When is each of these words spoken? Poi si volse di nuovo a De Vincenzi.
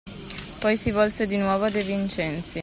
Poi 0.61 0.77
si 0.77 0.89
volse 0.89 1.27
di 1.27 1.37
nuovo 1.37 1.65
a 1.65 1.69
De 1.69 1.83
Vincenzi. 1.83 2.59